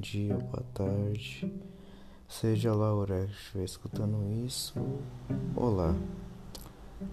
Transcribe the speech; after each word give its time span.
dia, 0.00 0.34
boa 0.34 0.64
tarde. 0.72 1.52
Seja 2.26 2.72
lá 2.74 2.94
que 3.26 3.32
estiver 3.34 3.64
escutando 3.64 4.16
isso. 4.46 4.74
Olá. 5.54 5.94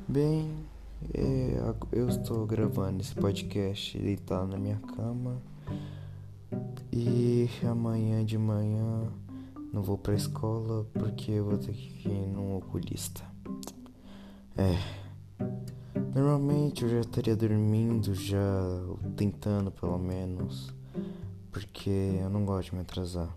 Bem, 0.08 0.66
é, 1.14 1.58
eu 1.92 2.08
estou 2.08 2.46
gravando 2.46 3.02
esse 3.02 3.14
podcast 3.14 4.00
deitado 4.00 4.48
na 4.48 4.58
minha 4.58 4.80
cama. 4.96 5.42
E 6.94 7.50
amanhã 7.70 8.24
de 8.24 8.38
manhã 8.38 9.12
não 9.74 9.84
vou 9.84 9.98
pra 9.98 10.16
escola 10.16 10.88
porque 10.94 11.32
eu 11.32 11.44
vou 11.44 11.58
ter 11.58 11.74
que 11.74 12.08
ir 12.08 12.28
num 12.28 12.56
oculista. 12.56 13.22
É. 14.56 14.78
Normalmente 16.16 16.84
eu 16.84 16.90
já 16.90 17.02
estaria 17.02 17.36
dormindo, 17.36 18.16
já 18.16 18.40
tentando 19.18 19.72
pelo 19.72 20.00
menos, 20.00 20.74
porque 21.52 21.90
eu 22.22 22.30
não 22.30 22.46
gosto 22.46 22.70
de 22.70 22.76
me 22.76 22.82
atrasar. 22.82 23.36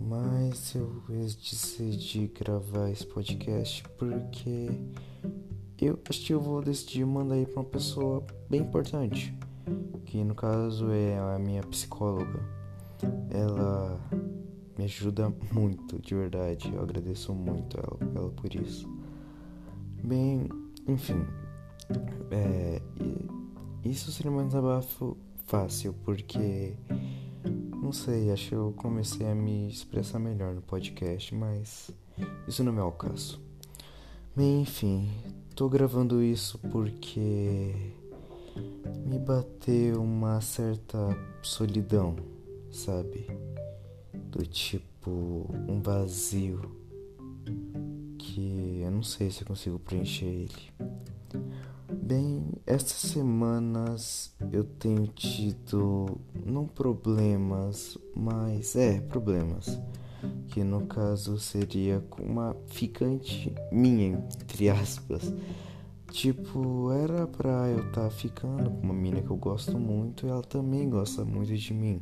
Mas 0.00 0.74
eu 0.74 1.02
decidi 1.08 2.28
gravar 2.28 2.90
esse 2.90 3.06
podcast 3.06 3.82
porque 3.98 4.70
eu 5.80 5.98
acho 6.08 6.24
que 6.24 6.32
eu 6.32 6.40
vou 6.40 6.62
decidir 6.62 7.04
mandar 7.04 7.36
ir 7.36 7.46
pra 7.46 7.60
uma 7.60 7.68
pessoa 7.68 8.24
bem 8.48 8.60
importante, 8.60 9.36
que 10.04 10.22
no 10.24 10.34
caso 10.34 10.90
é 10.90 11.18
a 11.18 11.38
minha 11.38 11.62
psicóloga. 11.62 12.40
Ela 13.30 14.00
me 14.78 14.84
ajuda 14.84 15.32
muito, 15.52 15.98
de 16.00 16.14
verdade. 16.14 16.72
Eu 16.72 16.82
agradeço 16.82 17.34
muito 17.34 17.76
ela, 17.76 18.12
ela 18.14 18.30
por 18.30 18.54
isso. 18.54 18.88
Bem, 20.02 20.48
enfim, 20.86 21.26
é, 22.30 22.80
isso 23.84 24.10
seria 24.12 24.30
um 24.30 24.46
desabafo 24.46 25.16
fácil, 25.46 25.94
porque 26.04 26.74
não 27.80 27.92
sei, 27.92 28.30
acho 28.30 28.48
que 28.48 28.54
eu 28.54 28.74
comecei 28.76 29.26
a 29.26 29.34
me 29.34 29.68
expressar 29.68 30.18
melhor 30.18 30.54
no 30.54 30.60
podcast, 30.60 31.34
mas 31.34 31.90
isso 32.46 32.64
não 32.64 32.76
é 32.78 32.82
o 32.82 32.92
caso. 32.92 33.40
Enfim, 34.36 35.08
tô 35.54 35.68
gravando 35.68 36.22
isso 36.22 36.58
porque 36.70 37.72
me 39.06 39.18
bateu 39.18 40.02
uma 40.02 40.40
certa 40.40 40.98
solidão, 41.42 42.16
sabe? 42.70 43.26
Do 44.30 44.44
tipo 44.44 45.46
um 45.68 45.80
vazio 45.80 46.60
que 48.18 48.80
eu 48.82 48.90
não 48.90 49.02
sei 49.02 49.30
se 49.30 49.42
eu 49.42 49.46
consigo 49.46 49.78
preencher 49.78 50.26
ele. 50.26 50.72
Bem, 52.06 52.52
estas 52.64 53.10
semanas 53.10 54.32
eu 54.52 54.62
tenho 54.62 55.08
tido 55.08 56.20
não 56.44 56.64
problemas, 56.64 57.98
mas 58.14 58.76
é 58.76 59.00
problemas, 59.00 59.76
que 60.46 60.62
no 60.62 60.86
caso 60.86 61.36
seria 61.36 61.98
com 62.08 62.22
uma 62.22 62.54
ficante 62.68 63.52
minha, 63.72 64.24
entre 64.40 64.70
aspas. 64.70 65.34
Tipo, 66.12 66.92
era 66.92 67.26
pra 67.26 67.70
eu 67.70 67.88
estar 67.88 68.02
tá 68.02 68.10
ficando 68.10 68.70
com 68.70 68.82
uma 68.82 68.94
mina 68.94 69.20
que 69.20 69.30
eu 69.30 69.36
gosto 69.36 69.76
muito 69.76 70.26
e 70.26 70.28
ela 70.28 70.42
também 70.42 70.88
gosta 70.88 71.24
muito 71.24 71.56
de 71.56 71.74
mim. 71.74 72.00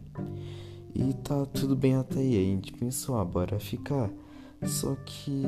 E 0.94 1.14
tá 1.14 1.46
tudo 1.46 1.74
bem 1.74 1.94
até 1.94 2.20
aí, 2.20 2.36
a 2.36 2.44
gente 2.44 2.74
pensou, 2.74 3.16
ah, 3.16 3.24
bora 3.24 3.58
ficar. 3.58 4.10
Só 4.64 4.94
que 4.96 5.44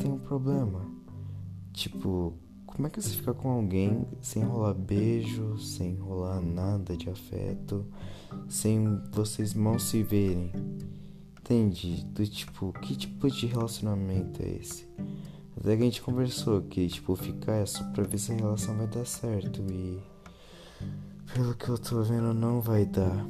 tem 0.00 0.10
um 0.10 0.18
problema. 0.18 0.90
Tipo, 1.72 2.34
como 2.74 2.86
é 2.86 2.90
que 2.90 3.02
você 3.02 3.10
fica 3.10 3.34
com 3.34 3.50
alguém 3.50 4.06
sem 4.20 4.42
rolar 4.42 4.72
beijo, 4.72 5.58
sem 5.58 5.94
rolar 5.96 6.40
nada 6.40 6.96
de 6.96 7.10
afeto, 7.10 7.84
sem 8.48 8.98
vocês 9.10 9.52
mal 9.52 9.78
se 9.78 10.02
verem? 10.02 10.50
Entende? 11.38 12.02
Do 12.06 12.26
tipo, 12.26 12.72
que 12.80 12.96
tipo 12.96 13.30
de 13.30 13.46
relacionamento 13.46 14.42
é 14.42 14.56
esse? 14.56 14.88
Até 15.54 15.76
que 15.76 15.82
a 15.82 15.84
gente 15.84 16.00
conversou 16.00 16.62
que, 16.62 16.88
tipo, 16.88 17.14
ficar 17.14 17.56
é 17.56 17.66
só 17.66 17.84
pra 17.92 18.04
ver 18.04 18.18
se 18.18 18.32
a 18.32 18.36
relação 18.36 18.76
vai 18.76 18.86
dar 18.86 19.04
certo 19.04 19.60
e. 19.70 20.00
Pelo 21.34 21.54
que 21.54 21.68
eu 21.68 21.78
tô 21.78 22.02
vendo, 22.02 22.32
não 22.32 22.60
vai 22.60 22.86
dar. 22.86 23.26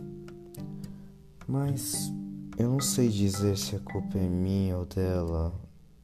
Mas 1.48 2.12
eu 2.56 2.70
não 2.70 2.80
sei 2.80 3.08
dizer 3.08 3.58
se 3.58 3.74
a 3.74 3.80
culpa 3.80 4.18
é 4.18 4.28
minha 4.28 4.78
ou 4.78 4.86
dela. 4.86 5.52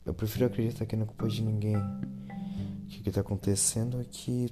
Eu 0.04 0.12
prefiro 0.12 0.46
acreditar 0.46 0.86
que 0.86 0.96
não 0.96 1.04
é 1.04 1.06
culpa 1.06 1.28
de 1.28 1.42
ninguém 1.42 1.76
que, 2.88 3.02
que 3.02 3.10
tá 3.10 3.20
acontecendo 3.20 4.00
é 4.00 4.04
que 4.04 4.50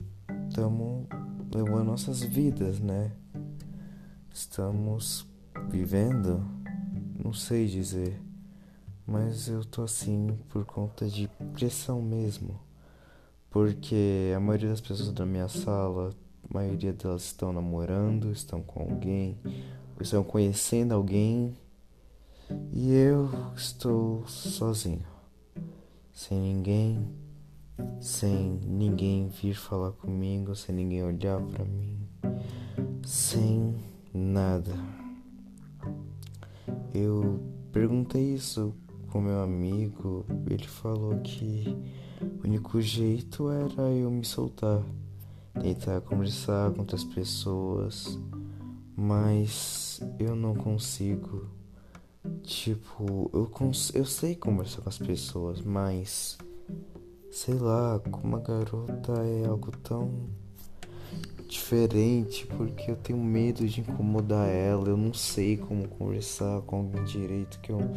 estamos 0.49 1.07
levando 1.53 1.85
nossas 1.85 2.23
vidas, 2.23 2.79
né? 2.79 3.13
Estamos 4.33 5.27
vivendo, 5.71 6.45
não 7.23 7.33
sei 7.33 7.67
dizer, 7.67 8.21
mas 9.07 9.49
eu 9.49 9.65
tô 9.65 9.83
assim 9.83 10.39
por 10.51 10.65
conta 10.67 11.07
de 11.07 11.29
pressão 11.55 12.03
mesmo. 12.03 12.61
Porque 13.51 14.33
a 14.37 14.41
maioria 14.41 14.69
das 14.69 14.83
pessoas 14.83 15.11
da 15.13 15.25
minha 15.25 15.49
sala, 15.49 16.15
a 16.51 16.55
maioria 16.55 16.93
delas 16.93 17.25
estão 17.25 17.55
namorando, 17.55 18.31
estão 18.31 18.61
com 18.61 18.81
alguém, 18.81 19.39
estão 19.99 20.23
conhecendo 20.23 20.93
alguém, 20.93 21.57
e 22.71 22.93
eu 22.93 23.31
estou 23.57 24.27
sozinho, 24.29 25.07
sem 26.13 26.39
ninguém 26.39 27.26
sem 28.01 28.61
ninguém 28.65 29.29
vir 29.29 29.55
falar 29.55 29.93
comigo, 29.93 30.55
sem 30.55 30.75
ninguém 30.75 31.03
olhar 31.03 31.41
para 31.41 31.65
mim, 31.65 31.99
sem 33.05 33.75
nada. 34.13 34.75
Eu 36.95 37.41
perguntei 37.73 38.35
isso 38.35 38.75
com 39.11 39.21
meu 39.21 39.41
amigo, 39.43 40.25
ele 40.51 40.67
falou 40.67 41.19
que 41.21 41.77
o 42.21 42.47
único 42.47 42.81
jeito 42.81 43.51
era 43.51 43.91
eu 43.91 44.11
me 44.11 44.25
soltar, 44.25 44.83
tentar 45.61 46.01
conversar 46.01 46.71
com 46.73 46.81
outras 46.81 47.05
pessoas, 47.05 48.19
mas 48.97 50.01
eu 50.19 50.35
não 50.35 50.55
consigo. 50.55 51.47
Tipo, 52.43 53.31
eu, 53.33 53.47
cons 53.47 53.95
eu 53.95 54.05
sei 54.05 54.35
conversar 54.35 54.83
com 54.83 54.89
as 54.89 54.99
pessoas, 54.99 55.61
mas 55.61 56.39
sei 57.37 57.53
lá, 57.53 57.99
com 57.99 58.27
uma 58.27 58.41
garota 58.41 59.13
é 59.13 59.47
algo 59.47 59.71
tão 59.83 60.11
diferente 61.47 62.47
porque 62.47 62.91
eu 62.91 62.97
tenho 62.97 63.19
medo 63.19 63.69
de 63.69 63.83
incomodar 63.83 64.49
ela. 64.49 64.89
Eu 64.89 64.97
não 64.97 65.13
sei 65.13 65.59
como 65.59 65.87
conversar 65.87 66.63
com 66.63 66.79
alguém 66.79 67.05
direito 67.05 67.61
que 67.61 67.71
eu 67.71 67.91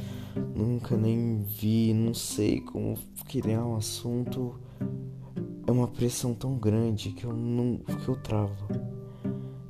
nunca 0.54 0.98
nem 0.98 1.40
vi, 1.40 1.94
não 1.94 2.14
sei 2.14 2.60
como 2.60 2.98
criar 3.30 3.64
um 3.66 3.78
assunto. 3.78 4.60
É 5.66 5.72
uma 5.72 5.88
pressão 5.88 6.34
tão 6.34 6.58
grande 6.58 7.12
que 7.12 7.24
eu 7.24 7.32
não 7.32 7.78
que 7.78 8.10
eu 8.10 8.18
travo. 8.18 8.68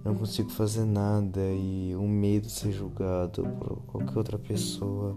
Não 0.04 0.16
consigo 0.16 0.50
fazer 0.50 0.86
nada 0.86 1.42
e 1.42 1.96
o 1.96 2.08
medo 2.08 2.48
de 2.48 2.54
ser 2.54 2.72
julgado 2.72 3.44
por 3.44 3.78
qualquer 3.84 4.18
outra 4.18 4.40
pessoa 4.40 5.16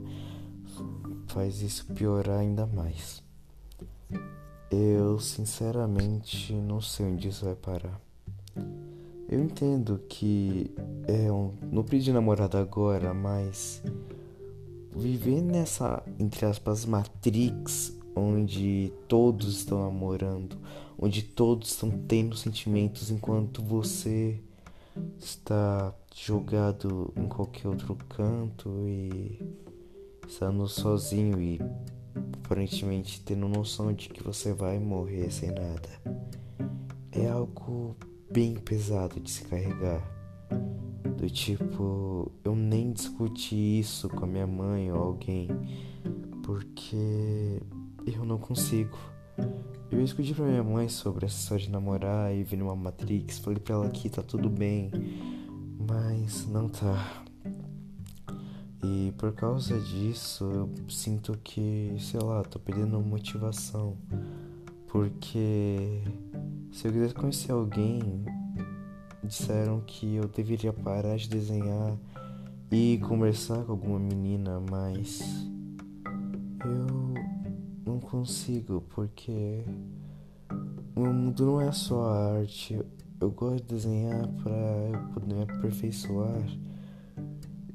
faz 1.28 1.62
isso 1.62 1.86
piorar 1.94 2.40
ainda 2.40 2.66
mais. 2.66 3.22
Eu 4.74 5.18
sinceramente 5.18 6.54
não 6.54 6.80
sei 6.80 7.04
onde 7.04 7.28
isso 7.28 7.44
vai 7.44 7.54
parar. 7.54 8.00
Eu 9.28 9.38
entendo 9.38 10.00
que 10.08 10.70
é 11.06 11.30
um, 11.30 11.52
não 11.70 11.82
pedi 11.84 12.10
namorada 12.10 12.58
agora, 12.58 13.12
mas 13.12 13.82
viver 14.96 15.42
nessa, 15.42 16.02
entre 16.18 16.46
aspas, 16.46 16.86
matrix 16.86 17.94
onde 18.16 18.90
todos 19.06 19.58
estão 19.58 19.82
namorando, 19.82 20.56
onde 20.98 21.22
todos 21.22 21.72
estão 21.72 21.90
tendo 21.90 22.34
sentimentos 22.34 23.10
enquanto 23.10 23.62
você 23.62 24.40
está 25.18 25.94
jogado 26.14 27.12
em 27.14 27.28
qualquer 27.28 27.68
outro 27.68 27.94
canto 28.08 28.70
e 28.88 29.38
estando 30.26 30.66
sozinho 30.66 31.38
e 31.42 31.60
aparentemente 32.14 33.20
tendo 33.22 33.48
noção 33.48 33.92
de 33.92 34.08
que 34.08 34.22
você 34.22 34.52
vai 34.52 34.78
morrer 34.78 35.30
sem 35.30 35.50
nada. 35.50 35.88
É 37.10 37.28
algo 37.28 37.96
bem 38.30 38.54
pesado 38.54 39.20
de 39.20 39.30
se 39.30 39.44
carregar. 39.44 40.02
Do 41.16 41.28
tipo, 41.30 42.32
eu 42.44 42.54
nem 42.56 42.92
discuti 42.92 43.78
isso 43.78 44.08
com 44.08 44.24
a 44.24 44.26
minha 44.26 44.46
mãe 44.46 44.90
ou 44.90 45.02
alguém, 45.02 45.48
porque 46.42 47.62
eu 48.06 48.24
não 48.24 48.38
consigo. 48.38 48.98
Eu 49.90 50.02
discuti 50.02 50.34
pra 50.34 50.46
minha 50.46 50.64
mãe 50.64 50.88
sobre 50.88 51.26
essa 51.26 51.38
história 51.38 51.64
de 51.64 51.70
namorar 51.70 52.34
e 52.34 52.42
vir 52.42 52.56
numa 52.56 52.74
Matrix, 52.74 53.38
falei 53.38 53.60
pra 53.60 53.74
ela 53.74 53.90
que 53.90 54.08
tá 54.08 54.22
tudo 54.22 54.48
bem, 54.48 54.90
mas 55.78 56.46
não 56.48 56.68
tá. 56.68 57.21
E 58.84 59.12
por 59.16 59.32
causa 59.32 59.78
disso, 59.78 60.44
eu 60.44 60.70
sinto 60.88 61.38
que, 61.44 61.94
sei 62.00 62.20
lá, 62.20 62.42
tô 62.42 62.58
perdendo 62.58 63.00
motivação. 63.00 63.96
Porque 64.88 66.02
se 66.72 66.88
eu 66.88 66.92
quisesse 66.92 67.14
conhecer 67.14 67.52
alguém, 67.52 68.24
disseram 69.22 69.80
que 69.86 70.16
eu 70.16 70.26
deveria 70.26 70.72
parar 70.72 71.16
de 71.16 71.28
desenhar 71.28 71.96
e 72.72 72.98
conversar 73.06 73.64
com 73.64 73.72
alguma 73.72 74.00
menina, 74.00 74.60
mas 74.68 75.20
eu 76.64 77.14
não 77.86 78.00
consigo 78.00 78.82
porque 78.90 79.64
o 80.96 81.00
mundo 81.00 81.46
não 81.46 81.60
é 81.60 81.70
só 81.70 82.04
a 82.04 82.38
arte. 82.38 82.80
Eu 83.20 83.30
gosto 83.30 83.62
de 83.62 83.74
desenhar 83.74 84.26
para 84.42 84.50
eu 84.92 85.14
poder 85.14 85.34
me 85.34 85.42
aperfeiçoar 85.42 86.42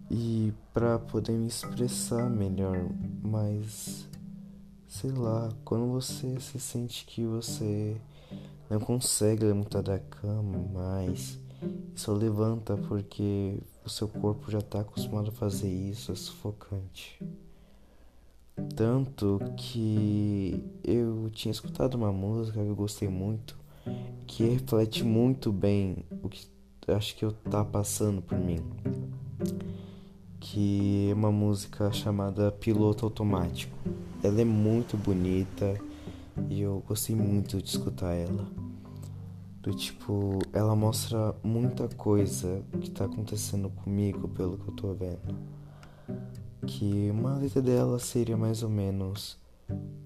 e 0.09 0.53
para 0.73 0.99
poder 0.99 1.33
me 1.33 1.47
expressar 1.47 2.29
melhor, 2.29 2.77
mas 3.21 4.07
sei 4.87 5.11
lá, 5.11 5.49
quando 5.65 5.91
você 5.91 6.39
se 6.39 6.59
sente 6.59 7.05
que 7.05 7.25
você 7.25 7.95
não 8.69 8.79
consegue 8.79 9.45
levantar 9.45 9.81
da 9.81 9.99
cama 9.99 10.57
mais, 10.73 11.39
só 11.95 12.13
levanta 12.13 12.77
porque 12.77 13.59
o 13.85 13.89
seu 13.89 14.07
corpo 14.07 14.49
já 14.49 14.59
está 14.59 14.81
acostumado 14.81 15.29
a 15.29 15.33
fazer 15.33 15.69
isso, 15.69 16.11
é 16.11 16.15
sufocante. 16.15 17.19
Tanto 18.75 19.39
que 19.55 20.63
eu 20.83 21.29
tinha 21.31 21.51
escutado 21.51 21.95
uma 21.95 22.11
música 22.11 22.61
que 22.61 22.67
eu 22.67 22.75
gostei 22.75 23.07
muito, 23.07 23.57
que 24.25 24.43
reflete 24.43 25.03
muito 25.03 25.51
bem 25.51 26.03
o 26.23 26.29
que 26.29 26.47
acho 26.87 27.15
que 27.15 27.25
eu 27.25 27.33
tá 27.33 27.63
passando 27.63 28.21
por 28.21 28.37
mim. 28.37 28.63
Que 30.49 31.09
é 31.11 31.13
uma 31.13 31.31
música 31.31 31.91
chamada 31.91 32.51
Piloto 32.51 33.05
Automático. 33.05 33.77
Ela 34.23 34.41
é 34.41 34.45
muito 34.45 34.95
bonita 34.97 35.79
e 36.49 36.61
eu 36.61 36.83
gostei 36.87 37.15
muito 37.15 37.61
de 37.61 37.69
escutar 37.69 38.13
ela. 38.13 38.47
Do 39.61 39.73
tipo, 39.73 40.39
ela 40.53 40.75
mostra 40.75 41.35
muita 41.43 41.87
coisa 41.89 42.63
que 42.79 42.89
tá 42.89 43.05
acontecendo 43.05 43.69
comigo 43.69 44.27
pelo 44.29 44.57
que 44.57 44.69
eu 44.69 44.73
tô 44.73 44.93
vendo 44.93 45.35
que 46.65 47.09
uma 47.11 47.37
letra 47.37 47.61
dela 47.61 47.97
seria 47.97 48.35
mais 48.35 48.61
ou 48.61 48.69
menos 48.69 49.37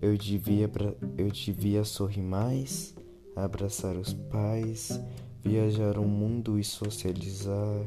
eu 0.02 0.16
devia 0.16 0.70
eu 1.18 1.30
devia 1.30 1.84
sorrir 1.84 2.22
mais, 2.22 2.96
abraçar 3.36 3.96
os 3.96 4.14
pais, 4.14 5.00
viajar 5.44 5.98
o 5.98 6.08
mundo 6.08 6.58
e 6.58 6.64
socializar, 6.64 7.86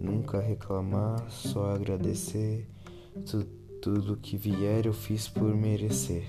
nunca 0.00 0.40
reclamar, 0.40 1.30
só 1.30 1.74
agradecer. 1.74 2.68
Tu, 3.30 3.44
tudo 3.80 4.16
que 4.16 4.36
vier 4.36 4.86
eu 4.86 4.92
fiz 4.92 5.28
por 5.28 5.54
merecer. 5.54 6.24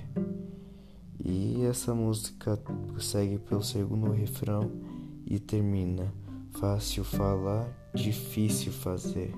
E 1.23 1.63
essa 1.65 1.93
música 1.93 2.59
segue 2.99 3.37
pelo 3.39 3.63
segundo 3.63 4.11
refrão 4.11 4.71
e 5.25 5.39
termina 5.39 6.13
fácil 6.51 7.03
falar, 7.03 7.67
difícil 7.93 8.71
fazer. 8.71 9.33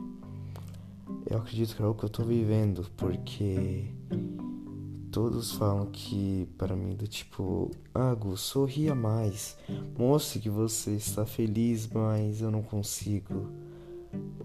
Eu 1.29 1.37
acredito 1.37 1.75
que 1.75 1.81
é 1.81 1.85
o 1.85 1.93
que 1.93 2.05
eu 2.05 2.09
tô 2.09 2.23
vivendo, 2.23 2.85
porque 2.95 3.93
todos 5.11 5.53
falam 5.53 5.87
que 5.87 6.47
para 6.57 6.75
mim 6.75 6.95
do 6.95 7.07
tipo, 7.07 7.71
Ago, 7.93 8.37
sorria 8.37 8.93
mais, 8.93 9.57
mostre 9.97 10.39
que 10.39 10.49
você 10.49 10.91
está 10.91 11.25
feliz, 11.25 11.87
mas 11.87 12.41
eu 12.41 12.51
não 12.51 12.61
consigo. 12.61 13.49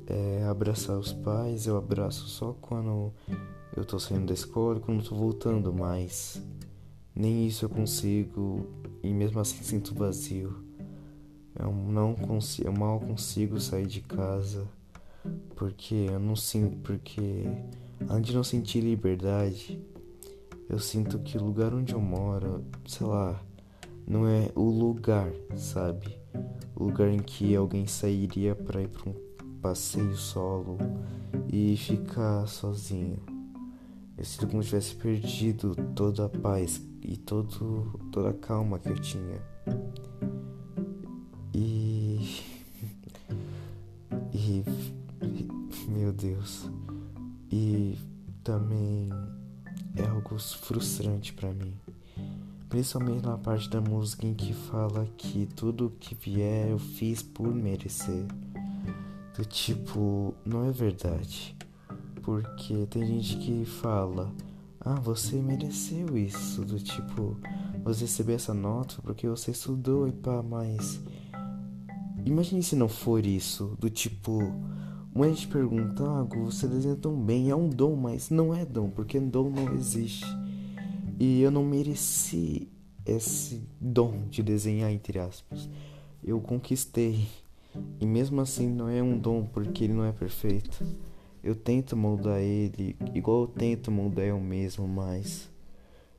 É, 0.07 0.45
abraçar 0.45 0.99
os 0.99 1.13
pais, 1.13 1.67
eu 1.67 1.77
abraço 1.77 2.27
só 2.29 2.55
quando 2.61 3.13
eu 3.77 3.85
tô 3.85 3.99
saindo 3.99 4.27
da 4.27 4.35
escola 4.35 4.79
quando 4.79 5.01
eu 5.01 5.09
tô 5.09 5.15
voltando, 5.15 5.73
mas 5.73 6.43
nem 7.15 7.47
isso 7.47 7.65
eu 7.65 7.69
consigo 7.69 8.67
e 9.03 9.13
mesmo 9.13 9.41
assim 9.41 9.63
sinto 9.63 9.95
vazio. 9.95 10.63
Eu 11.59 11.73
não 11.73 12.15
consigo, 12.15 12.69
eu 12.69 12.73
mal 12.73 13.01
consigo 13.01 13.61
sair 13.61 13.87
de 13.87 14.01
casa 14.01 14.69
porque 15.55 16.07
eu 16.11 16.19
não 16.19 16.37
sinto, 16.37 16.77
porque 16.79 17.45
além 18.09 18.23
de 18.23 18.35
não 18.35 18.45
sentir 18.45 18.81
liberdade, 18.81 19.81
eu 20.69 20.79
sinto 20.79 21.19
que 21.19 21.39
o 21.39 21.45
lugar 21.45 21.73
onde 21.73 21.95
eu 21.95 22.01
moro, 22.01 22.65
sei 22.87 23.07
lá, 23.07 23.41
não 24.07 24.27
é 24.27 24.51
o 24.55 24.69
lugar, 24.69 25.31
sabe? 25.57 26.19
O 26.75 26.85
lugar 26.85 27.09
em 27.09 27.21
que 27.21 27.55
alguém 27.55 27.87
sairia 27.87 28.55
para 28.55 28.83
ir 28.83 28.89
para 28.89 29.11
um 29.11 29.15
passeio 29.65 30.15
solo 30.15 30.77
e 31.51 31.75
ficar 31.79 32.47
sozinho. 32.47 33.19
Eu 34.19 34.23
sinto 34.23 34.47
como 34.47 34.63
se 34.63 34.69
tivesse 34.69 34.95
perdido 34.95 35.75
toda 35.95 36.27
a 36.27 36.29
paz 36.29 36.83
e 37.01 37.17
todo, 37.17 37.99
toda 38.13 38.29
a 38.29 38.35
calma 38.35 38.79
que 38.79 38.91
eu 38.91 38.99
tinha. 38.99 39.41
E. 41.55 42.43
E 44.35 44.63
meu 45.89 46.13
Deus. 46.13 46.69
E 47.51 47.97
também 48.43 49.09
é 49.97 50.05
algo 50.05 50.39
frustrante 50.39 51.33
para 51.33 51.55
mim. 51.55 51.75
Principalmente 52.69 53.25
na 53.25 53.39
parte 53.39 53.71
da 53.71 53.81
música 53.81 54.27
em 54.27 54.35
que 54.35 54.53
fala 54.53 55.09
que 55.17 55.47
tudo 55.57 55.97
que 55.99 56.15
vier 56.15 56.69
eu 56.69 56.79
fiz 56.79 57.23
por 57.23 57.55
merecer. 57.55 58.27
Do 59.37 59.45
tipo, 59.45 60.35
não 60.45 60.67
é 60.69 60.71
verdade. 60.71 61.57
Porque 62.23 62.87
tem 62.87 63.05
gente 63.07 63.37
que 63.39 63.65
fala, 63.65 64.33
ah, 64.81 64.95
você 64.95 65.37
mereceu 65.37 66.17
isso. 66.17 66.65
Do 66.65 66.79
tipo, 66.79 67.37
você 67.83 68.03
recebeu 68.03 68.37
essa 68.37 68.55
nota 68.55 68.97
porque 69.03 69.29
você 69.29 69.51
estudou 69.51 70.09
e 70.09 70.13
pá, 70.13 70.43
mas. 70.43 71.01
Imagine 72.25 72.63
se 72.63 72.77
não 72.77 72.89
for 72.89 73.27
isso. 73.27 73.77
Do 73.79 73.91
tipo, 73.91 74.41
Muita 75.15 75.33
gente 75.33 75.47
pergunta, 75.47 76.03
ah, 76.03 76.25
você 76.25 76.67
desenha 76.67 76.97
tão 76.97 77.15
bem, 77.15 77.49
é 77.49 77.55
um 77.55 77.69
dom, 77.69 77.95
mas 77.95 78.31
não 78.31 78.53
é 78.53 78.65
dom, 78.65 78.91
porque 78.91 79.21
dom 79.21 79.49
não 79.49 79.73
existe. 79.73 80.27
E 81.21 81.41
eu 81.41 81.53
não 81.53 81.65
mereci 81.65 82.69
esse 83.07 83.63
dom 83.81 84.27
de 84.29 84.43
desenhar, 84.43 84.91
entre 84.91 85.21
aspas. 85.21 85.69
Eu 86.23 86.41
conquistei. 86.41 87.29
E 88.01 88.07
mesmo 88.07 88.41
assim 88.41 88.69
não 88.69 88.89
é 88.89 89.03
um 89.03 89.19
dom, 89.19 89.45
porque 89.45 89.85
ele 89.85 89.93
não 89.93 90.05
é 90.05 90.13
perfeito. 90.13 90.85
Eu 91.43 91.55
tento 91.55 91.97
moldar 91.97 92.41
ele, 92.41 92.97
igual 93.15 93.43
eu 93.43 93.49
tento 93.49 93.91
moldar 93.91 94.25
eu 94.25 94.41
mesmo, 94.41 94.89
mas 94.89 95.51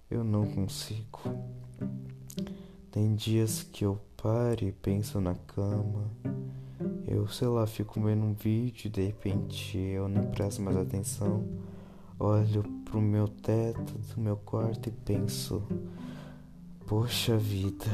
eu 0.09 0.23
não 0.23 0.45
consigo. 0.45 1.19
Tem 2.91 3.15
dias 3.15 3.63
que 3.63 3.83
eu 3.83 3.99
paro 4.15 4.63
e 4.63 4.71
penso 4.71 5.19
na 5.19 5.35
cama 5.35 6.09
eu, 7.07 7.27
sei 7.27 7.47
lá, 7.47 7.67
fico 7.67 8.01
vendo 8.01 8.23
um 8.23 8.33
vídeo 8.33 8.87
e 8.87 8.89
de 8.89 9.05
repente 9.05 9.77
eu 9.77 10.09
não 10.09 10.25
presto 10.25 10.61
mais 10.61 10.75
atenção. 10.75 11.45
Olho 12.19 12.63
pro 12.83 12.99
meu 12.99 13.27
teto 13.27 13.93
do 13.93 14.21
meu 14.21 14.37
quarto 14.37 14.89
e 14.89 14.91
penso: 14.91 15.61
Poxa 16.87 17.37
vida, 17.37 17.85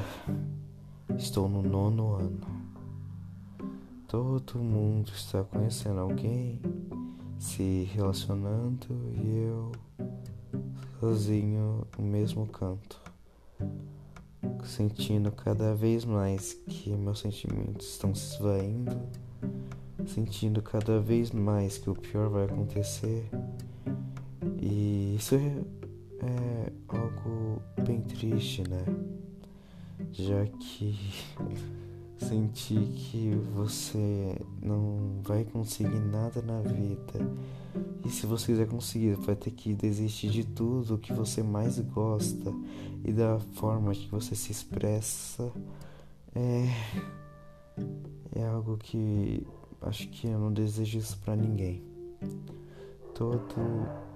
estou 1.18 1.50
no 1.50 1.62
nono 1.62 2.15
ano. 2.15 2.61
Todo 4.12 4.60
mundo 4.60 5.10
está 5.15 5.41
conhecendo 5.41 6.01
alguém, 6.01 6.60
se 7.39 7.89
relacionando 7.94 8.88
e 9.13 9.48
eu 9.48 9.72
sozinho 11.00 11.88
no 11.98 12.03
mesmo 12.03 12.46
canto 12.46 13.00
sentindo 14.65 15.32
cada 15.32 15.74
vez 15.74 16.03
mais 16.03 16.53
que 16.68 16.89
meus 16.89 17.20
sentimentos 17.20 17.88
estão 17.88 18.13
se 18.13 18.36
esvaindo, 18.36 19.01
sentindo 20.06 20.62
cada 20.62 21.00
vez 21.00 21.32
mais 21.32 21.77
que 21.77 21.89
o 21.89 21.96
pior 21.96 22.27
vai 22.27 22.44
acontecer. 22.44 23.30
E 24.62 25.15
isso 25.15 25.36
é, 25.36 25.63
é 26.25 26.74
algo 26.89 27.62
bem 27.86 28.01
triste, 28.01 28.62
né? 28.68 28.84
Já 30.12 30.46
que 30.48 31.00
senti 32.25 32.75
que 32.75 33.36
você 33.54 34.40
não 34.62 35.20
vai 35.24 35.44
conseguir 35.44 36.00
nada 36.00 36.42
na 36.42 36.62
vida. 36.62 37.20
E 38.06 38.10
se 38.10 38.25
você 38.25 38.48
quiser 38.48 38.68
conseguir, 38.68 39.16
vai 39.16 39.36
ter 39.36 39.51
que 39.51 39.74
desistir 39.74 40.30
de 40.30 40.44
tudo 40.44 40.98
que 40.98 41.13
você 41.13 41.42
mais 41.42 41.80
gosta 41.80 42.54
e 43.04 43.12
da 43.12 43.40
forma 43.54 43.94
que 43.94 44.08
você 44.10 44.36
se 44.36 44.51
expressa. 44.51 45.51
É, 46.36 46.68
é 48.36 48.46
algo 48.46 48.78
que 48.78 49.46
acho 49.82 50.08
que 50.10 50.28
eu 50.28 50.40
não 50.40 50.54
desejo 50.54 51.00
isso 51.00 51.18
para 51.20 51.36
ninguém. 51.36 51.82
Todo, 53.16 53.56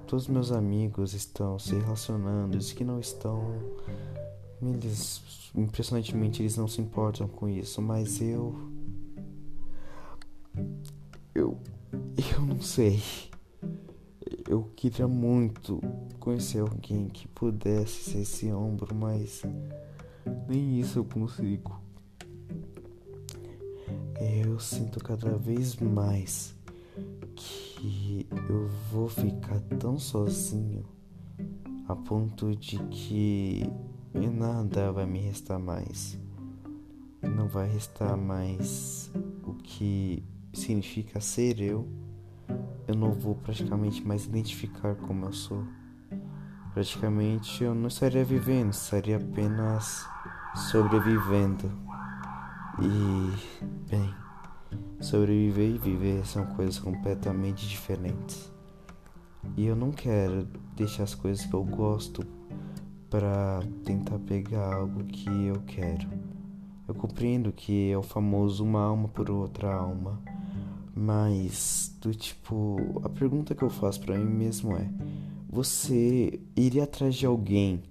todos 0.07 0.27
meus 0.27 0.51
amigos 0.51 1.13
estão 1.13 1.57
se 1.59 1.75
relacionando, 1.75 2.57
os 2.57 2.71
que 2.71 2.83
não 2.83 2.99
estão 2.99 3.41
eles, 4.73 5.51
impressionantemente, 5.55 6.41
eles 6.41 6.57
não 6.57 6.67
se 6.67 6.81
importam 6.81 7.27
com 7.27 7.47
isso, 7.47 7.81
mas 7.81 8.21
eu. 8.21 8.55
Eu. 11.33 11.59
Eu 12.33 12.45
não 12.45 12.61
sei. 12.61 13.01
Eu 14.47 14.63
queria 14.75 15.07
muito 15.07 15.81
conhecer 16.19 16.59
alguém 16.59 17.07
que 17.07 17.27
pudesse 17.27 18.11
ser 18.11 18.19
esse 18.19 18.51
ombro, 18.51 18.93
mas 18.95 19.43
nem 20.47 20.79
isso 20.79 20.99
eu 20.99 21.05
consigo. 21.05 21.79
Eu 24.19 24.59
sinto 24.59 24.99
cada 24.99 25.37
vez 25.37 25.75
mais 25.75 26.55
que 27.35 28.27
eu 28.49 28.67
vou 28.91 29.07
ficar 29.09 29.59
tão 29.79 29.99
sozinho 29.99 30.85
a 31.87 31.95
ponto 31.95 32.55
de 32.55 32.79
que 32.85 33.69
nada 34.35 34.91
vai 34.91 35.05
me 35.05 35.19
restar 35.19 35.59
mais. 35.59 36.17
Não 37.21 37.47
vai 37.47 37.67
restar 37.67 38.15
mais 38.15 39.11
o 39.43 39.53
que 39.53 40.23
significa 40.53 41.19
ser 41.19 41.59
eu. 41.59 41.87
Eu 42.87 42.95
não 42.95 43.11
vou 43.11 43.35
praticamente 43.35 44.05
mais 44.05 44.25
identificar 44.25 44.95
como 44.95 45.25
eu 45.25 45.33
sou. 45.33 45.65
Praticamente 46.73 47.63
eu 47.63 47.73
não 47.73 47.87
estaria 47.87 48.23
vivendo, 48.23 48.71
estaria 48.71 49.17
apenas 49.17 50.05
sobrevivendo. 50.69 51.71
E, 52.81 53.89
bem, 53.89 54.13
sobreviver 54.99 55.75
e 55.75 55.77
viver 55.77 56.25
são 56.25 56.45
coisas 56.47 56.77
completamente 56.77 57.67
diferentes. 57.67 58.51
E 59.55 59.65
eu 59.65 59.75
não 59.75 59.91
quero 59.91 60.47
deixar 60.75 61.03
as 61.03 61.15
coisas 61.15 61.45
que 61.45 61.53
eu 61.53 61.63
gosto 61.63 62.34
para 63.09 63.61
tentar 63.83 64.19
pegar 64.19 64.75
algo 64.75 65.03
que 65.03 65.29
eu 65.45 65.61
quero. 65.67 66.07
Eu 66.87 66.93
compreendo 66.93 67.51
que 67.51 67.91
é 67.91 67.97
o 67.97 68.03
famoso 68.03 68.63
uma 68.63 68.81
alma 68.81 69.07
por 69.07 69.29
outra 69.29 69.73
alma, 69.73 70.21
mas 70.95 71.95
do 71.99 72.13
tipo, 72.13 73.01
a 73.03 73.09
pergunta 73.09 73.55
que 73.55 73.63
eu 73.63 73.69
faço 73.69 73.99
para 74.01 74.17
mim 74.17 74.31
mesmo 74.31 74.75
é: 74.75 74.87
você 75.49 76.39
iria 76.55 76.83
atrás 76.83 77.15
de 77.15 77.25
alguém, 77.25 77.81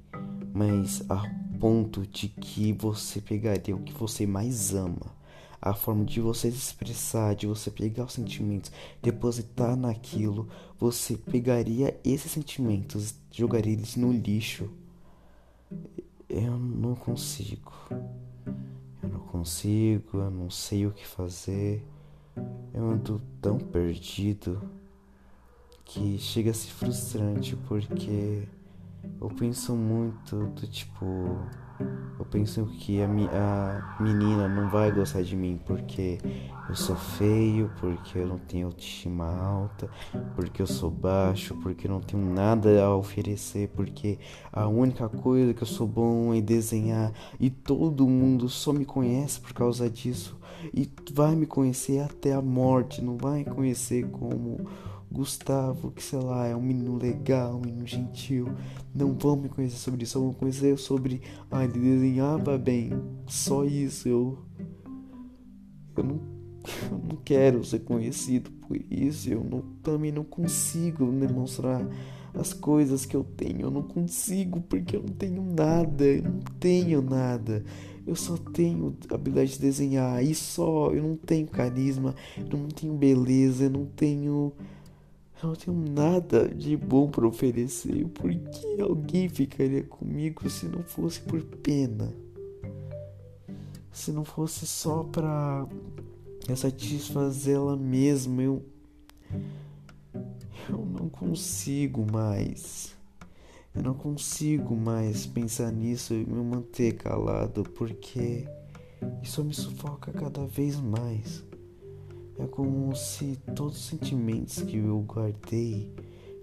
mas 0.54 1.02
a 1.08 1.22
ponto 1.58 2.06
de 2.06 2.28
que 2.28 2.72
você 2.72 3.20
pegaria 3.20 3.74
o 3.74 3.82
que 3.82 3.92
você 3.92 4.26
mais 4.26 4.74
ama, 4.74 5.14
a 5.60 5.72
forma 5.72 6.04
de 6.04 6.20
você 6.20 6.50
se 6.50 6.58
expressar, 6.58 7.34
de 7.34 7.46
você 7.46 7.70
pegar 7.70 8.04
os 8.04 8.12
sentimentos, 8.12 8.70
depositar 9.02 9.74
naquilo, 9.74 10.46
você 10.78 11.16
pegaria 11.16 11.98
esses 12.04 12.30
sentimentos, 12.30 13.14
jogaria 13.30 13.72
eles 13.72 13.96
no 13.96 14.12
lixo. 14.12 14.70
Eu 16.28 16.58
não 16.58 16.94
consigo. 16.94 17.72
Eu 19.02 19.08
não 19.08 19.20
consigo, 19.20 20.18
eu 20.18 20.30
não 20.30 20.50
sei 20.50 20.86
o 20.86 20.90
que 20.90 21.06
fazer. 21.06 21.86
Eu 22.72 22.90
ando 22.90 23.20
tão 23.40 23.58
perdido 23.58 24.60
que 25.84 26.18
chega 26.18 26.50
a 26.50 26.54
ser 26.54 26.70
frustrante 26.70 27.54
porque 27.68 28.48
eu 29.20 29.28
penso 29.28 29.74
muito 29.74 30.46
do 30.46 30.66
tipo. 30.66 31.04
Eu 32.18 32.24
penso 32.24 32.64
que 32.78 33.02
a, 33.02 33.06
a 33.06 34.02
menina 34.02 34.48
não 34.48 34.68
vai 34.68 34.92
gostar 34.92 35.22
de 35.22 35.36
mim 35.36 35.60
porque 35.66 36.18
eu 36.68 36.74
sou 36.76 36.94
feio, 36.94 37.70
porque 37.80 38.18
eu 38.18 38.26
não 38.26 38.38
tenho 38.38 38.68
autoestima 38.68 39.26
alta, 39.26 39.90
porque 40.36 40.62
eu 40.62 40.66
sou 40.66 40.90
baixo, 40.90 41.54
porque 41.62 41.86
eu 41.86 41.90
não 41.90 42.00
tenho 42.00 42.24
nada 42.24 42.82
a 42.84 42.94
oferecer, 42.94 43.68
porque 43.68 44.18
a 44.52 44.68
única 44.68 45.08
coisa 45.08 45.52
que 45.52 45.62
eu 45.62 45.66
sou 45.66 45.86
bom 45.86 46.32
é 46.32 46.40
desenhar. 46.40 47.12
E 47.40 47.50
todo 47.50 48.08
mundo 48.08 48.48
só 48.48 48.72
me 48.72 48.84
conhece 48.84 49.40
por 49.40 49.52
causa 49.52 49.90
disso. 49.90 50.38
E 50.72 50.88
vai 51.12 51.34
me 51.34 51.46
conhecer 51.46 52.00
até 52.00 52.32
a 52.32 52.40
morte, 52.40 53.02
não 53.02 53.16
vai 53.16 53.44
conhecer 53.44 54.08
como 54.08 54.66
Gustavo, 55.14 55.92
que 55.92 56.02
sei 56.02 56.18
lá, 56.18 56.46
é 56.46 56.56
um 56.56 56.60
menino 56.60 56.98
legal, 56.98 57.54
um 57.54 57.60
menino 57.60 57.86
gentil. 57.86 58.48
Não 58.92 59.12
vão 59.12 59.36
me 59.36 59.48
conhecer 59.48 59.76
sobre 59.76 60.02
isso, 60.02 60.20
vão 60.20 60.32
conhecer 60.32 60.76
sobre. 60.76 61.22
Ah, 61.50 61.64
ele 61.64 61.78
desenhava 61.78 62.58
bem. 62.58 62.90
Só 63.26 63.64
isso, 63.64 64.08
eu. 64.08 64.38
Eu 65.96 66.02
não, 66.02 66.20
eu 66.90 66.98
não 66.98 67.16
quero 67.24 67.64
ser 67.64 67.78
conhecido 67.80 68.50
por 68.50 68.76
isso. 68.90 69.30
Eu 69.30 69.44
não, 69.44 69.60
também 69.82 70.10
não 70.10 70.24
consigo 70.24 71.06
demonstrar 71.12 71.86
as 72.34 72.52
coisas 72.52 73.06
que 73.06 73.16
eu 73.16 73.22
tenho. 73.22 73.62
Eu 73.62 73.70
não 73.70 73.82
consigo 73.84 74.60
porque 74.62 74.96
eu 74.96 75.02
não 75.02 75.14
tenho 75.14 75.42
nada. 75.42 76.04
Eu 76.04 76.24
não 76.24 76.40
tenho 76.58 77.00
nada. 77.00 77.64
Eu 78.04 78.16
só 78.16 78.36
tenho 78.36 78.94
habilidade 79.10 79.52
de 79.52 79.60
desenhar 79.60 80.22
e 80.24 80.34
só. 80.34 80.90
Eu 80.90 81.04
não 81.04 81.16
tenho 81.16 81.46
carisma, 81.46 82.16
eu 82.36 82.58
não 82.58 82.66
tenho 82.66 82.94
beleza, 82.94 83.64
eu 83.64 83.70
não 83.70 83.86
tenho 83.86 84.52
eu 85.42 85.48
não 85.48 85.56
tenho 85.56 85.76
nada 85.76 86.48
de 86.48 86.76
bom 86.76 87.10
para 87.10 87.26
oferecer. 87.26 88.06
Por 88.08 88.32
que 88.32 88.80
alguém 88.80 89.28
ficaria 89.28 89.82
comigo 89.82 90.48
se 90.48 90.66
não 90.66 90.82
fosse 90.82 91.20
por 91.20 91.42
pena? 91.42 92.12
Se 93.92 94.10
não 94.10 94.24
fosse 94.24 94.66
só 94.66 95.02
pra 95.04 95.66
satisfazer 96.56 97.56
ela 97.56 97.76
mesma, 97.76 98.42
eu. 98.42 98.62
Eu 100.68 100.84
não 100.84 101.08
consigo 101.08 102.06
mais. 102.10 102.94
Eu 103.74 103.82
não 103.82 103.94
consigo 103.94 104.76
mais 104.76 105.26
pensar 105.26 105.72
nisso 105.72 106.14
e 106.14 106.24
me 106.24 106.42
manter 106.42 106.94
calado 106.94 107.64
porque 107.64 108.48
isso 109.22 109.44
me 109.44 109.52
sufoca 109.52 110.12
cada 110.12 110.46
vez 110.46 110.80
mais. 110.80 111.44
É 112.38 112.46
como 112.46 112.94
se 112.96 113.36
todos 113.54 113.78
os 113.78 113.84
sentimentos 113.86 114.60
que 114.62 114.76
eu 114.76 115.00
guardei, 115.02 115.88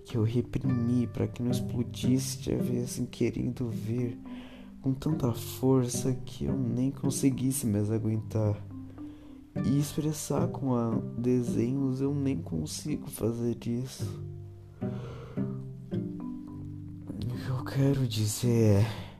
que 0.05 0.17
eu 0.17 0.23
reprimi 0.23 1.05
para 1.07 1.27
que 1.27 1.43
não 1.43 1.51
explodisse, 1.51 2.37
estivessem 2.37 3.05
querendo 3.05 3.69
ver 3.69 4.17
com 4.81 4.93
tanta 4.93 5.31
força 5.33 6.13
que 6.25 6.45
eu 6.45 6.57
nem 6.57 6.91
conseguisse 6.91 7.67
mais 7.67 7.91
aguentar. 7.91 8.57
E 9.65 9.77
expressar 9.77 10.47
com 10.47 10.73
a 10.75 10.97
desenhos 11.17 11.99
eu 11.99 12.15
nem 12.15 12.37
consigo 12.37 13.09
fazer 13.09 13.57
isso. 13.67 14.09
O 17.09 17.35
que 17.35 17.49
eu 17.49 17.65
quero 17.65 18.07
dizer 18.07 18.81
é 18.81 19.11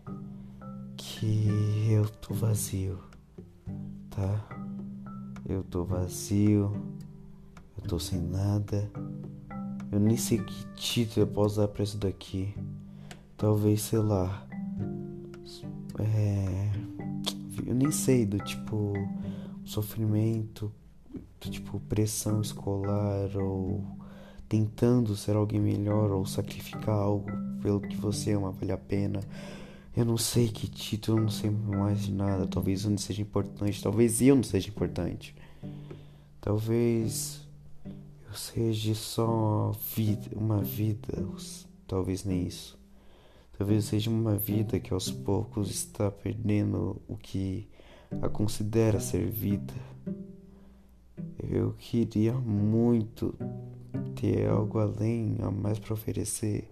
que 0.96 1.50
eu 1.92 2.08
tô 2.08 2.34
vazio, 2.34 2.98
tá? 4.10 4.61
Eu 5.52 5.64
tô 5.66 5.84
vazio, 5.84 6.72
eu 7.78 7.84
tô 7.86 8.00
sem 8.00 8.22
nada. 8.22 8.90
Eu 9.92 10.00
nem 10.00 10.16
sei 10.16 10.38
que 10.38 10.66
título 10.76 11.26
eu 11.26 11.28
posso 11.28 11.60
dar 11.60 11.68
pra 11.68 11.84
isso 11.84 11.98
daqui. 11.98 12.56
Talvez, 13.36 13.82
sei 13.82 14.00
lá. 14.00 14.48
É. 16.00 16.72
Eu 17.68 17.76
nem 17.76 17.92
sei, 17.92 18.26
do 18.26 18.38
tipo. 18.40 18.94
Sofrimento, 19.66 20.72
do 21.14 21.50
tipo 21.50 21.82
pressão 21.82 22.40
escolar, 22.40 23.36
ou 23.36 23.84
tentando 24.48 25.18
ser 25.18 25.36
alguém 25.36 25.60
melhor, 25.60 26.12
ou 26.12 26.26
sacrificar 26.26 26.96
algo 26.96 27.30
pelo 27.62 27.82
que 27.82 27.98
você 27.98 28.32
ama, 28.32 28.52
vale 28.52 28.72
a 28.72 28.78
pena. 28.78 29.20
Eu 29.96 30.06
não 30.06 30.18
sei 30.18 30.48
que 30.48 30.68
título, 30.68 31.18
eu 31.18 31.24
não 31.24 31.30
sei 31.30 31.50
mais 31.50 32.04
de 32.04 32.14
nada. 32.14 32.48
Talvez 32.48 32.86
eu 32.86 32.92
não 32.92 32.98
seja 32.98 33.22
importante, 33.22 33.84
talvez 33.84 34.22
eu 34.22 34.36
não 34.36 34.44
seja 34.44 34.70
importante. 34.70 35.36
Talvez 36.40 37.46
eu 38.28 38.34
seja 38.34 38.96
só 38.96 39.72
vida, 39.96 40.30
uma 40.34 40.62
vida, 40.62 41.10
talvez 41.86 42.24
nem 42.24 42.48
isso. 42.48 42.80
Talvez 43.58 43.86
seja 43.86 44.10
uma 44.10 44.36
vida 44.36 44.80
que 44.80 44.94
aos 44.94 45.12
poucos 45.12 45.70
está 45.70 46.10
perdendo 46.10 47.02
o 47.08 47.18
que 47.18 47.68
a 48.22 48.30
considera 48.30 49.00
ser 49.00 49.30
vida. 49.30 49.74
Eu 51.38 51.74
queria 51.78 52.34
muito 52.34 53.36
ter 54.16 54.48
algo 54.48 54.80
além, 54.80 55.36
a 55.42 55.52
mais 55.52 55.78
para 55.78 55.94
oferecer. 55.94 56.70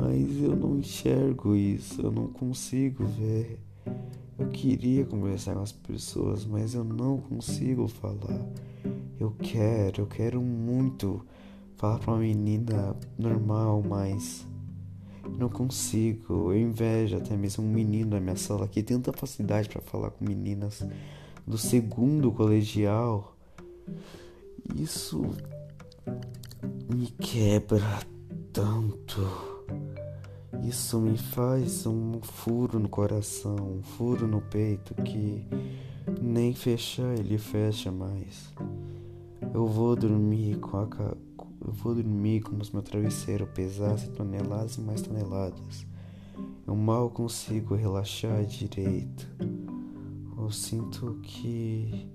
Mas 0.00 0.40
eu 0.40 0.54
não 0.54 0.78
enxergo 0.78 1.56
isso, 1.56 2.00
eu 2.00 2.12
não 2.12 2.28
consigo 2.28 3.04
ver. 3.04 3.58
Eu 4.38 4.48
queria 4.48 5.04
conversar 5.04 5.54
com 5.54 5.62
as 5.62 5.72
pessoas, 5.72 6.44
mas 6.44 6.74
eu 6.74 6.84
não 6.84 7.18
consigo 7.18 7.88
falar. 7.88 8.40
Eu 9.18 9.32
quero, 9.32 10.02
eu 10.02 10.06
quero 10.06 10.40
muito 10.40 11.24
falar 11.76 11.98
para 11.98 12.12
uma 12.12 12.20
menina 12.20 12.94
normal, 13.18 13.82
mas 13.82 14.46
não 15.36 15.48
consigo. 15.48 16.52
Eu 16.52 16.58
invejo 16.58 17.16
até 17.16 17.36
mesmo 17.36 17.64
um 17.64 17.68
menino 17.68 18.10
na 18.10 18.20
minha 18.20 18.36
sala 18.36 18.68
que 18.68 18.82
tem 18.82 18.96
tanta 19.00 19.18
facilidade 19.18 19.68
para 19.68 19.82
falar 19.82 20.10
com 20.10 20.24
meninas 20.24 20.86
do 21.44 21.58
segundo 21.58 22.30
colegial. 22.30 23.36
Isso 24.76 25.22
me 26.88 27.06
quebra 27.18 27.98
tanto. 28.52 29.57
Isso 30.62 31.00
me 31.00 31.16
faz 31.16 31.86
um 31.86 32.20
furo 32.20 32.78
no 32.78 32.88
coração, 32.88 33.56
um 33.56 33.82
furo 33.82 34.26
no 34.26 34.40
peito 34.40 34.94
que 35.02 35.46
nem 36.20 36.54
fechar 36.54 37.18
ele 37.18 37.38
fecha 37.38 37.90
mais. 37.90 38.52
Eu 39.54 39.66
vou 39.66 39.94
dormir 39.96 40.58
com 40.58 40.76
a 40.76 40.86
eu 41.64 41.72
vou 41.72 41.94
dormir 41.94 42.40
como 42.40 42.64
se 42.64 42.72
meu 42.72 42.82
travesseiro 42.82 43.46
pesasse 43.46 44.08
toneladas 44.10 44.76
e 44.76 44.80
mais 44.80 45.02
toneladas. 45.02 45.86
Eu 46.66 46.76
mal 46.76 47.10
consigo 47.10 47.74
relaxar 47.74 48.44
direito. 48.44 49.28
Eu 50.36 50.50
sinto 50.50 51.18
que 51.22 52.08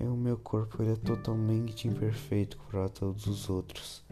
o 0.00 0.16
meu 0.16 0.38
corpo 0.38 0.82
ele 0.82 0.92
é 0.92 0.96
totalmente 0.96 1.86
imperfeito 1.86 2.58
para 2.70 2.88
todos 2.88 3.26
os 3.26 3.50
outros. 3.50 4.04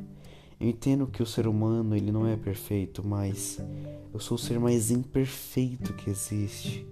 Eu 0.59 0.69
entendo 0.69 1.07
que 1.07 1.23
o 1.23 1.27
ser 1.27 1.47
humano 1.47 1.95
ele 1.95 2.11
não 2.11 2.27
é 2.27 2.37
perfeito, 2.37 3.07
mas 3.07 3.61
eu 4.13 4.19
sou 4.19 4.37
o 4.37 4.39
ser 4.39 4.59
mais 4.59 4.91
imperfeito 4.91 5.93
que 5.93 6.09
existe. 6.09 6.87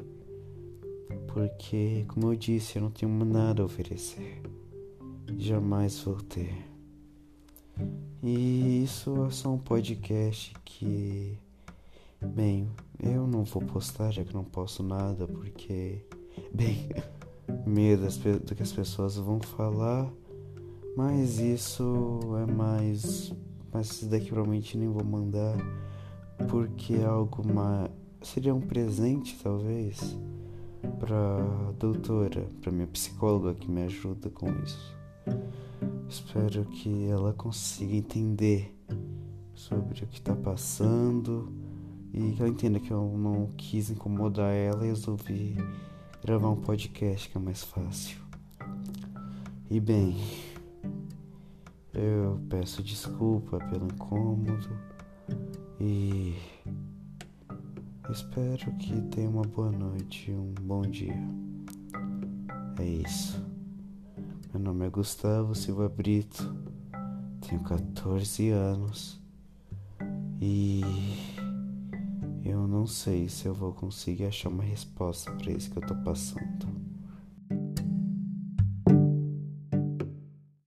Porque, 1.28 2.04
como 2.09 2.30
eu 2.30 2.37
disse, 2.37 2.76
eu 2.76 2.83
não 2.83 2.90
tenho 2.90 3.11
nada 3.25 3.62
a 3.62 3.64
oferecer. 3.64 4.42
Jamais 5.37 5.99
vou 6.00 6.16
ter. 6.16 6.54
E 8.23 8.85
isso 8.85 9.25
é 9.25 9.30
só 9.30 9.52
um 9.52 9.59
podcast 9.59 10.54
que. 10.64 11.38
Bem, 12.23 12.71
eu 13.02 13.26
não 13.26 13.44
vou 13.44 13.62
postar 13.62 14.11
já 14.11 14.25
que 14.25 14.33
não 14.33 14.44
posto 14.44 14.83
nada, 14.83 15.26
porque. 15.26 16.06
Bem, 16.52 16.88
medo 17.66 18.06
do 18.40 18.54
que 18.54 18.62
as 18.62 18.73
pessoas 18.73 19.16
vão 19.16 19.40
falar. 19.40 20.11
Mas 20.97 21.38
isso 21.38 22.21
é 22.40 22.52
mais. 22.52 23.33
Mas 23.75 23.90
isso 23.90 24.07
daqui 24.07 24.26
provavelmente 24.28 24.78
nem 24.78 24.88
vou 24.88 25.04
mandar. 25.04 25.57
Porque 26.49 26.95
é 26.95 27.04
algo 27.04 27.47
mais. 27.47 27.90
Seria 28.23 28.54
um 28.54 28.61
presente, 28.61 29.37
talvez, 29.43 30.16
pra 30.99 31.73
doutora, 31.78 32.47
pra 32.62 32.73
minha 32.73 32.87
psicóloga 32.87 33.52
que 33.52 33.71
me 33.71 33.83
ajuda 33.83 34.31
com 34.31 34.49
isso. 34.62 34.97
Espero 36.09 36.64
que 36.66 37.09
ela 37.09 37.33
consiga 37.33 37.95
entender 37.95 38.75
sobre 39.54 40.04
o 40.04 40.07
que 40.07 40.19
está 40.19 40.35
passando 40.35 41.52
e 42.12 42.33
que 42.33 42.40
ela 42.40 42.49
entenda 42.49 42.78
que 42.78 42.93
eu 42.93 43.16
não 43.19 43.49
quis 43.57 43.90
incomodar 43.90 44.54
ela 44.54 44.85
e 44.85 44.88
resolvi 44.88 45.57
gravar 46.25 46.49
um 46.49 46.57
podcast 46.57 47.28
que 47.28 47.37
é 47.37 47.40
mais 47.40 47.62
fácil. 47.64 48.19
E 49.71 49.81
bem, 49.81 50.16
eu 51.95 52.41
peço 52.49 52.83
desculpa 52.83 53.59
pelo 53.71 53.87
incômodo 53.87 54.69
e 55.81 56.35
espero 58.11 58.73
que 58.79 59.01
tenha 59.03 59.31
uma 59.31 59.43
boa 59.43 59.71
noite 59.71 60.31
e 60.31 60.35
um 60.35 60.53
bom 60.61 60.83
dia. 60.83 61.17
É 62.79 62.85
isso. 62.85 63.41
Meu 64.53 64.63
nome 64.63 64.87
é 64.87 64.91
Gustavo 64.91 65.55
Silva 65.55 65.89
Brito, 65.89 66.55
tenho 67.41 67.63
14 67.63 68.51
anos 68.51 69.21
e 70.41 70.83
eu 72.45 72.67
não 72.67 72.87
sei 72.87 73.29
se 73.29 73.47
eu 73.47 73.55
vou 73.55 73.73
conseguir 73.73 74.27
achar 74.27 74.49
uma 74.49 74.65
resposta 74.65 75.31
para 75.33 75.53
isso 75.53 75.71
que 75.71 75.79
eu 75.79 75.87
tô 75.87 75.95
passando. 75.97 76.84